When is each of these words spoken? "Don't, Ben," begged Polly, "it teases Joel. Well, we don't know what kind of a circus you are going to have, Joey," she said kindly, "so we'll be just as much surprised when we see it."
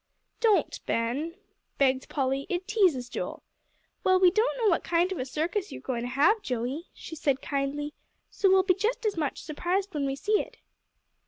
"Don't, 0.39 0.83
Ben," 0.87 1.35
begged 1.77 2.09
Polly, 2.09 2.47
"it 2.49 2.67
teases 2.67 3.07
Joel. 3.07 3.43
Well, 4.03 4.19
we 4.19 4.31
don't 4.31 4.57
know 4.57 4.67
what 4.67 4.83
kind 4.83 5.11
of 5.11 5.19
a 5.19 5.25
circus 5.25 5.71
you 5.71 5.77
are 5.77 5.81
going 5.83 6.01
to 6.01 6.07
have, 6.07 6.41
Joey," 6.41 6.87
she 6.91 7.15
said 7.15 7.39
kindly, 7.39 7.93
"so 8.31 8.49
we'll 8.49 8.63
be 8.63 8.73
just 8.73 9.05
as 9.05 9.15
much 9.15 9.43
surprised 9.43 9.93
when 9.93 10.07
we 10.07 10.15
see 10.15 10.41
it." 10.41 10.57